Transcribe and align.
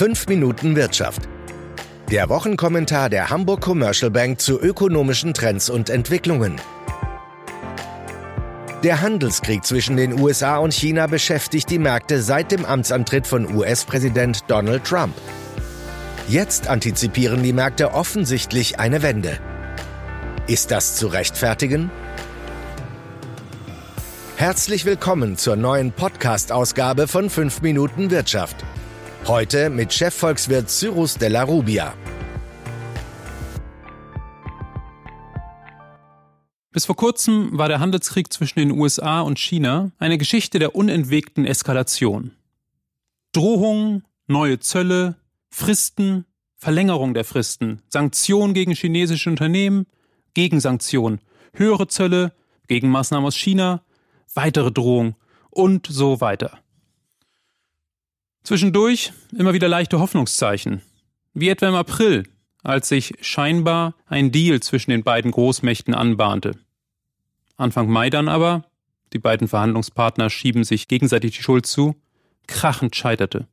5 0.00 0.28
Minuten 0.28 0.76
Wirtschaft. 0.76 1.28
Der 2.10 2.30
Wochenkommentar 2.30 3.10
der 3.10 3.28
Hamburg 3.28 3.60
Commercial 3.60 4.10
Bank 4.10 4.40
zu 4.40 4.58
ökonomischen 4.58 5.34
Trends 5.34 5.68
und 5.68 5.90
Entwicklungen. 5.90 6.58
Der 8.82 9.02
Handelskrieg 9.02 9.62
zwischen 9.62 9.98
den 9.98 10.18
USA 10.18 10.56
und 10.56 10.72
China 10.72 11.06
beschäftigt 11.06 11.68
die 11.68 11.78
Märkte 11.78 12.22
seit 12.22 12.50
dem 12.50 12.64
Amtsantritt 12.64 13.26
von 13.26 13.54
US-Präsident 13.54 14.44
Donald 14.46 14.84
Trump. 14.84 15.12
Jetzt 16.30 16.66
antizipieren 16.68 17.42
die 17.42 17.52
Märkte 17.52 17.92
offensichtlich 17.92 18.78
eine 18.78 19.02
Wende. 19.02 19.38
Ist 20.46 20.70
das 20.70 20.96
zu 20.96 21.08
rechtfertigen? 21.08 21.90
Herzlich 24.36 24.86
willkommen 24.86 25.36
zur 25.36 25.56
neuen 25.56 25.92
Podcast-Ausgabe 25.92 27.06
von 27.06 27.28
5 27.28 27.60
Minuten 27.60 28.10
Wirtschaft. 28.10 28.56
Heute 29.26 29.68
mit 29.68 29.92
Chefvolkswirt 29.92 30.70
Cyrus 30.70 31.14
della 31.14 31.42
Rubia. 31.42 31.94
Bis 36.72 36.86
vor 36.86 36.96
kurzem 36.96 37.56
war 37.56 37.68
der 37.68 37.80
Handelskrieg 37.80 38.32
zwischen 38.32 38.60
den 38.60 38.70
USA 38.72 39.20
und 39.20 39.38
China 39.38 39.92
eine 39.98 40.16
Geschichte 40.16 40.58
der 40.58 40.74
unentwegten 40.74 41.44
Eskalation. 41.44 42.32
Drohungen, 43.32 44.04
neue 44.26 44.58
Zölle, 44.58 45.16
Fristen, 45.50 46.24
Verlängerung 46.56 47.12
der 47.12 47.24
Fristen, 47.24 47.82
Sanktionen 47.88 48.54
gegen 48.54 48.72
chinesische 48.72 49.28
Unternehmen, 49.28 49.86
Gegensanktionen, 50.32 51.20
höhere 51.52 51.88
Zölle, 51.88 52.32
Gegenmaßnahmen 52.68 53.26
aus 53.26 53.36
China, 53.36 53.82
weitere 54.34 54.72
Drohung 54.72 55.14
und 55.50 55.86
so 55.86 56.20
weiter. 56.22 56.58
Zwischendurch 58.42 59.12
immer 59.36 59.52
wieder 59.52 59.68
leichte 59.68 60.00
Hoffnungszeichen, 60.00 60.82
wie 61.34 61.48
etwa 61.48 61.68
im 61.68 61.74
April, 61.74 62.24
als 62.62 62.88
sich 62.88 63.14
scheinbar 63.20 63.94
ein 64.06 64.32
Deal 64.32 64.60
zwischen 64.60 64.90
den 64.90 65.02
beiden 65.02 65.30
Großmächten 65.30 65.94
anbahnte. 65.94 66.58
Anfang 67.56 67.90
Mai 67.90 68.10
dann 68.10 68.28
aber, 68.28 68.64
die 69.12 69.18
beiden 69.18 69.48
Verhandlungspartner 69.48 70.30
schieben 70.30 70.64
sich 70.64 70.88
gegenseitig 70.88 71.36
die 71.36 71.42
Schuld 71.42 71.66
zu, 71.66 71.96
krachend 72.46 72.96
scheiterte. 72.96 73.46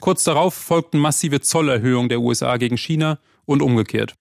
Kurz 0.00 0.24
darauf 0.24 0.54
folgten 0.54 0.98
massive 0.98 1.40
Zollerhöhungen 1.40 2.08
der 2.08 2.20
USA 2.20 2.56
gegen 2.56 2.76
China 2.76 3.18
und 3.44 3.62
umgekehrt. 3.62 4.14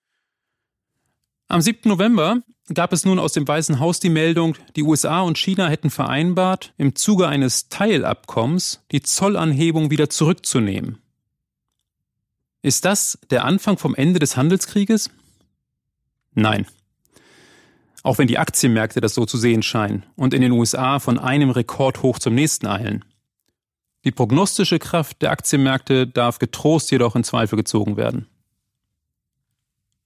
Am 1.52 1.60
7. 1.60 1.90
November 1.90 2.44
gab 2.74 2.94
es 2.94 3.04
nun 3.04 3.20
aus 3.20 3.34
dem 3.34 3.46
Weißen 3.46 3.82
Haus 3.82 4.00
die 4.00 4.10
Meldung, 4.10 4.56
die 4.78 4.84
USA 4.84 5.20
und 5.20 5.38
China 5.38 5.68
hätten 5.68 5.90
vereinbart, 5.90 6.74
im 6.78 6.96
Zuge 6.96 7.28
eines 7.28 7.68
Teilabkommens 7.68 8.86
die 8.94 9.02
Zollanhebung 9.02 9.92
wieder 9.92 10.10
zurückzunehmen. 10.10 11.00
Ist 12.62 12.86
das 12.86 13.20
der 13.32 13.44
Anfang 13.44 13.78
vom 13.78 13.96
Ende 13.96 14.20
des 14.20 14.38
Handelskrieges? 14.38 15.10
Nein. 16.34 16.68
Auch 18.02 18.18
wenn 18.18 18.30
die 18.30 18.38
Aktienmärkte 18.38 19.02
das 19.02 19.14
so 19.14 19.26
zu 19.26 19.38
sehen 19.38 19.62
scheinen 19.62 20.06
und 20.16 20.34
in 20.34 20.42
den 20.42 20.54
USA 20.54 21.00
von 21.00 21.20
einem 21.20 21.50
Rekordhoch 21.50 22.20
zum 22.20 22.34
nächsten 22.34 22.66
eilen. 22.68 23.04
Die 24.06 24.12
prognostische 24.12 24.80
Kraft 24.80 25.22
der 25.22 25.32
Aktienmärkte 25.32 26.08
darf 26.08 26.40
getrost 26.40 26.92
jedoch 26.92 27.18
in 27.18 27.26
Zweifel 27.26 27.58
gezogen 27.58 27.98
werden. 27.98 28.28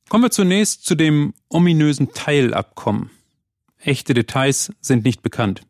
Kommen 0.07 0.23
wir 0.23 0.31
zunächst 0.31 0.85
zu 0.85 0.93
dem 0.93 1.33
ominösen 1.49 2.13
Teilabkommen. 2.13 3.09
Echte 3.79 4.13
Details 4.13 4.71
sind 4.79 5.03
nicht 5.03 5.23
bekannt. 5.23 5.61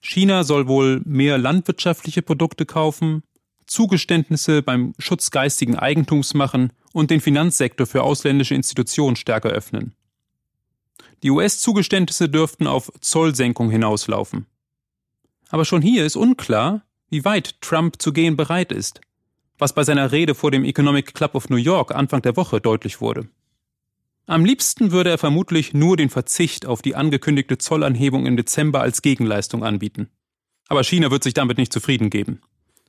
China 0.00 0.42
soll 0.42 0.66
wohl 0.66 1.00
mehr 1.04 1.38
landwirtschaftliche 1.38 2.22
Produkte 2.22 2.66
kaufen, 2.66 3.22
Zugeständnisse 3.66 4.62
beim 4.62 4.94
Schutz 4.98 5.30
geistigen 5.30 5.76
Eigentums 5.76 6.34
machen 6.34 6.72
und 6.92 7.10
den 7.10 7.20
Finanzsektor 7.20 7.86
für 7.86 8.02
ausländische 8.02 8.54
Institutionen 8.54 9.16
stärker 9.16 9.50
öffnen. 9.50 9.94
Die 11.22 11.30
US-Zugeständnisse 11.30 12.28
dürften 12.28 12.66
auf 12.66 12.90
Zollsenkung 13.00 13.70
hinauslaufen. 13.70 14.46
Aber 15.48 15.64
schon 15.64 15.82
hier 15.82 16.04
ist 16.04 16.16
unklar, 16.16 16.82
wie 17.08 17.24
weit 17.24 17.60
Trump 17.60 18.00
zu 18.00 18.12
gehen 18.12 18.36
bereit 18.36 18.72
ist 18.72 19.00
was 19.58 19.72
bei 19.72 19.84
seiner 19.84 20.12
Rede 20.12 20.34
vor 20.34 20.50
dem 20.50 20.64
Economic 20.64 21.14
Club 21.14 21.34
of 21.34 21.50
New 21.50 21.56
York 21.56 21.94
Anfang 21.94 22.22
der 22.22 22.36
Woche 22.36 22.60
deutlich 22.60 23.00
wurde. 23.00 23.28
Am 24.26 24.44
liebsten 24.44 24.92
würde 24.92 25.10
er 25.10 25.18
vermutlich 25.18 25.72
nur 25.72 25.96
den 25.96 26.10
Verzicht 26.10 26.66
auf 26.66 26.82
die 26.82 26.94
angekündigte 26.94 27.58
Zollanhebung 27.58 28.26
im 28.26 28.36
Dezember 28.36 28.80
als 28.80 29.02
Gegenleistung 29.02 29.64
anbieten. 29.64 30.10
Aber 30.68 30.84
China 30.84 31.10
wird 31.10 31.24
sich 31.24 31.34
damit 31.34 31.56
nicht 31.56 31.72
zufrieden 31.72 32.10
geben. 32.10 32.40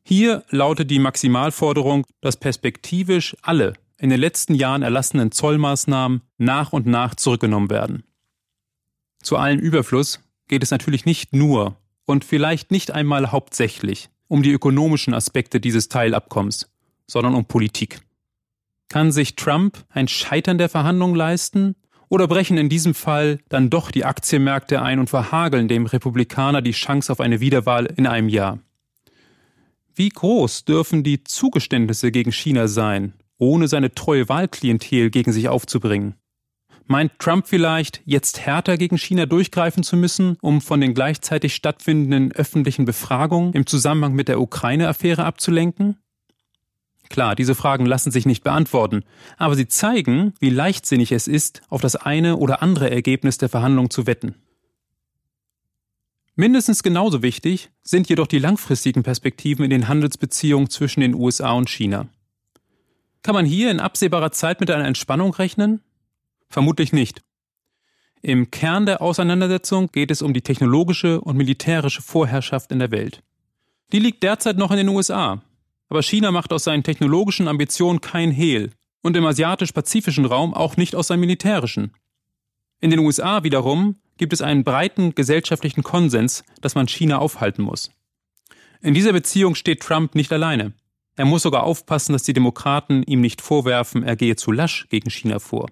Hier 0.03 0.44
lautet 0.50 0.91
die 0.91 1.00
Maximalforderung, 1.00 2.06
dass 2.19 2.38
perspektivisch 2.38 3.38
alle 3.41 3.74
in 3.97 4.09
den 4.09 4.19
letzten 4.19 4.53
Jahren 4.53 4.81
erlassenen 4.81 5.31
Zollmaßnahmen 5.31 6.22
nach 6.38 6.74
und 6.74 6.88
nach 6.88 7.16
zurückgenommen 7.16 7.69
werden. 7.69 8.03
Zu 9.22 9.38
allem 9.38 9.59
Überfluss 9.59 10.22
geht 10.47 10.63
es 10.63 10.72
natürlich 10.72 11.06
nicht 11.06 11.34
nur 11.34 11.78
und 12.06 12.25
vielleicht 12.25 12.72
nicht 12.72 12.91
einmal 12.91 13.31
hauptsächlich 13.31 14.09
um 14.29 14.44
die 14.44 14.51
ökonomischen 14.51 15.13
Aspekte 15.13 15.59
dieses 15.59 15.90
Teilabkommens, 15.90 16.69
sondern 17.07 17.35
um 17.35 17.44
Politik. 17.44 18.00
Kann 18.88 19.12
sich 19.12 19.35
Trump 19.35 19.84
ein 19.90 20.07
Scheitern 20.07 20.57
der 20.57 20.69
Verhandlungen 20.69 21.16
leisten? 21.16 21.75
Oder 22.07 22.28
brechen 22.28 22.57
in 22.57 22.69
diesem 22.69 22.95
Fall 22.95 23.40
dann 23.50 23.69
doch 23.69 23.91
die 23.91 24.06
Aktienmärkte 24.06 24.81
ein 24.81 25.00
und 25.00 25.09
verhageln 25.09 25.67
dem 25.67 25.85
Republikaner 25.85 26.62
die 26.62 26.72
Chance 26.72 27.12
auf 27.12 27.19
eine 27.19 27.40
Wiederwahl 27.40 27.85
in 27.85 28.07
einem 28.07 28.29
Jahr? 28.29 28.59
Wie 29.94 30.09
groß 30.09 30.66
dürfen 30.66 31.03
die 31.03 31.23
Zugeständnisse 31.23 32.11
gegen 32.11 32.31
China 32.31 32.67
sein, 32.67 33.13
ohne 33.38 33.67
seine 33.67 33.94
treue 33.94 34.29
Wahlklientel 34.29 35.11
gegen 35.11 35.34
sich 35.34 35.50
aufzubringen? 35.50 36.16
Meint 36.92 37.20
Trump 37.20 37.48
vielleicht, 37.48 38.02
jetzt 38.06 38.40
härter 38.40 38.76
gegen 38.76 38.98
China 38.98 39.28
durchgreifen 39.28 39.84
zu 39.84 39.96
müssen, 39.96 40.38
um 40.42 40.60
von 40.60 40.82
den 40.82 40.96
gleichzeitig 40.96 41.54
stattfindenden 41.54 42.32
öffentlichen 42.32 42.86
Befragungen 42.86 43.54
im 43.54 43.68
Zusammenhang 43.68 44.14
mit 44.14 44.28
der 44.28 44.42
Ukraine-Affäre 44.42 45.24
abzulenken? 45.24 46.00
Klar, 47.08 47.36
diese 47.36 47.54
Fragen 47.54 47.86
lassen 47.86 48.10
sich 48.10 48.26
nicht 48.26 48.44
beantworten, 48.44 49.04
aber 49.38 49.54
sie 49.54 49.68
zeigen, 49.68 50.34
wie 50.40 50.50
leichtsinnig 50.50 51.12
es 51.12 51.28
ist, 51.28 51.62
auf 51.70 51.82
das 51.82 51.96
eine 51.96 52.38
oder 52.38 52.64
andere 52.64 52.90
Ergebnis 52.90 53.38
der 53.38 53.50
Verhandlungen 53.50 53.92
zu 53.92 54.08
wetten. 54.08 54.34
Mindestens 56.34 56.82
genauso 56.82 57.22
wichtig 57.22 57.70
sind 57.84 58.10
jedoch 58.10 58.26
die 58.26 58.40
langfristigen 58.40 59.04
Perspektiven 59.04 59.64
in 59.64 59.70
den 59.70 59.88
Handelsbeziehungen 59.90 60.72
zwischen 60.72 61.02
den 61.02 61.14
USA 61.14 61.52
und 61.52 61.70
China. 61.70 62.08
Kann 63.22 63.36
man 63.36 63.46
hier 63.46 63.70
in 63.70 63.80
absehbarer 63.80 64.32
Zeit 64.32 64.60
mit 64.60 64.72
einer 64.72 64.88
Entspannung 64.88 65.36
rechnen? 65.36 65.84
Vermutlich 66.50 66.94
nicht. 66.94 67.22
Im 68.22 68.52
Kern 68.52 68.86
der 68.86 69.02
Auseinandersetzung 69.02 69.88
geht 69.92 70.12
es 70.12 70.22
um 70.22 70.34
die 70.34 70.42
technologische 70.42 71.22
und 71.22 71.38
militärische 71.38 72.02
Vorherrschaft 72.02 72.72
in 72.72 72.80
der 72.80 72.92
Welt. 72.92 73.24
Die 73.92 74.00
liegt 74.00 74.24
derzeit 74.24 74.58
noch 74.58 74.72
in 74.72 74.78
den 74.78 74.90
USA, 74.90 75.42
aber 75.88 76.04
China 76.04 76.32
macht 76.32 76.52
aus 76.52 76.66
seinen 76.66 76.84
technologischen 76.84 77.48
Ambitionen 77.48 78.02
kein 78.02 78.32
Hehl 78.32 78.72
und 79.02 79.16
im 79.16 79.26
asiatisch-pazifischen 79.26 80.26
Raum 80.26 80.54
auch 80.54 80.76
nicht 80.76 80.96
aus 80.96 81.08
seinem 81.08 81.22
militärischen. 81.22 81.94
In 82.82 82.90
den 82.90 83.00
USA 83.00 83.44
wiederum 83.44 83.96
gibt 84.18 84.34
es 84.34 84.42
einen 84.42 84.64
breiten 84.64 85.16
gesellschaftlichen 85.16 85.84
Konsens, 85.84 86.44
dass 86.62 86.76
man 86.76 86.88
China 86.88 87.20
aufhalten 87.20 87.64
muss. 87.64 87.90
In 88.82 88.94
dieser 88.94 89.14
Beziehung 89.14 89.56
steht 89.56 89.82
Trump 89.82 90.16
nicht 90.16 90.32
alleine. 90.32 90.74
Er 91.16 91.26
muss 91.26 91.44
sogar 91.44 91.64
aufpassen, 91.64 92.14
dass 92.14 92.24
die 92.24 92.34
Demokraten 92.34 93.04
ihm 93.04 93.22
nicht 93.22 93.42
vorwerfen, 93.42 94.04
er 94.04 94.16
gehe 94.16 94.36
zu 94.36 94.52
lasch 94.52 94.88
gegen 94.90 95.09
China 95.09 95.40
vor. 95.40 95.68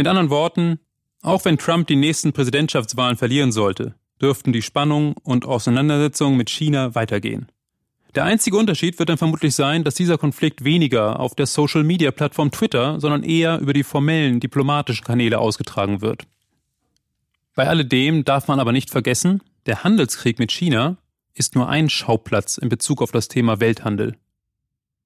Mit 0.00 0.06
anderen 0.06 0.30
Worten, 0.30 0.80
auch 1.20 1.44
wenn 1.44 1.58
Trump 1.58 1.86
die 1.86 1.94
nächsten 1.94 2.32
Präsidentschaftswahlen 2.32 3.18
verlieren 3.18 3.52
sollte, 3.52 3.96
dürften 4.18 4.50
die 4.50 4.62
Spannungen 4.62 5.12
und 5.24 5.44
Auseinandersetzungen 5.44 6.38
mit 6.38 6.48
China 6.48 6.94
weitergehen. 6.94 7.52
Der 8.14 8.24
einzige 8.24 8.56
Unterschied 8.56 8.98
wird 8.98 9.10
dann 9.10 9.18
vermutlich 9.18 9.54
sein, 9.54 9.84
dass 9.84 9.96
dieser 9.96 10.16
Konflikt 10.16 10.64
weniger 10.64 11.20
auf 11.20 11.34
der 11.34 11.44
Social-Media-Plattform 11.44 12.50
Twitter, 12.50 12.98
sondern 12.98 13.24
eher 13.24 13.58
über 13.58 13.74
die 13.74 13.82
formellen 13.82 14.40
diplomatischen 14.40 15.04
Kanäle 15.04 15.38
ausgetragen 15.38 16.00
wird. 16.00 16.26
Bei 17.54 17.68
alledem 17.68 18.24
darf 18.24 18.48
man 18.48 18.58
aber 18.58 18.72
nicht 18.72 18.88
vergessen, 18.88 19.42
der 19.66 19.84
Handelskrieg 19.84 20.38
mit 20.38 20.50
China 20.50 20.96
ist 21.34 21.56
nur 21.56 21.68
ein 21.68 21.90
Schauplatz 21.90 22.56
in 22.56 22.70
Bezug 22.70 23.02
auf 23.02 23.12
das 23.12 23.28
Thema 23.28 23.60
Welthandel. 23.60 24.16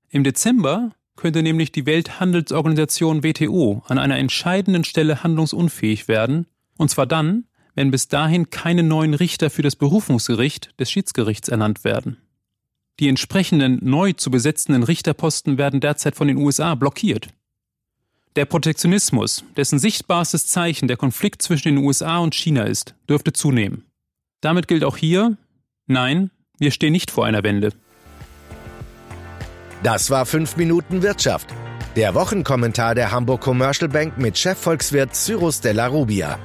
Im 0.08 0.22
Dezember 0.22 0.92
könnte 1.16 1.42
nämlich 1.42 1.72
die 1.72 1.86
Welthandelsorganisation 1.86 3.22
WTO 3.22 3.82
an 3.86 3.98
einer 3.98 4.18
entscheidenden 4.18 4.84
Stelle 4.84 5.22
handlungsunfähig 5.22 6.08
werden, 6.08 6.46
und 6.76 6.90
zwar 6.90 7.06
dann, 7.06 7.44
wenn 7.74 7.90
bis 7.90 8.08
dahin 8.08 8.50
keine 8.50 8.82
neuen 8.82 9.14
Richter 9.14 9.50
für 9.50 9.62
das 9.62 9.76
Berufungsgericht 9.76 10.78
des 10.78 10.90
Schiedsgerichts 10.90 11.48
ernannt 11.48 11.84
werden. 11.84 12.18
Die 13.00 13.08
entsprechenden 13.08 13.78
neu 13.82 14.12
zu 14.12 14.30
besetzenden 14.30 14.84
Richterposten 14.84 15.58
werden 15.58 15.80
derzeit 15.80 16.14
von 16.14 16.28
den 16.28 16.36
USA 16.36 16.74
blockiert. 16.76 17.28
Der 18.36 18.44
Protektionismus, 18.44 19.44
dessen 19.56 19.78
sichtbarstes 19.78 20.46
Zeichen 20.46 20.88
der 20.88 20.96
Konflikt 20.96 21.42
zwischen 21.42 21.74
den 21.74 21.84
USA 21.84 22.18
und 22.18 22.34
China 22.34 22.64
ist, 22.64 22.94
dürfte 23.08 23.32
zunehmen. 23.32 23.84
Damit 24.40 24.68
gilt 24.68 24.84
auch 24.84 24.96
hier, 24.96 25.36
nein, 25.86 26.30
wir 26.58 26.70
stehen 26.70 26.92
nicht 26.92 27.10
vor 27.10 27.26
einer 27.26 27.42
Wende. 27.42 27.72
Das 29.84 30.08
war 30.08 30.24
5 30.24 30.56
Minuten 30.56 31.02
Wirtschaft. 31.02 31.50
Der 31.94 32.14
Wochenkommentar 32.14 32.94
der 32.94 33.12
Hamburg 33.12 33.42
Commercial 33.42 33.90
Bank 33.90 34.16
mit 34.16 34.38
Chefvolkswirt 34.38 35.14
Cyrus 35.14 35.60
Della 35.60 35.88
Rubia. 35.88 36.38